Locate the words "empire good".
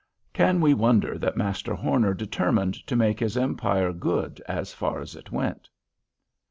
3.37-4.41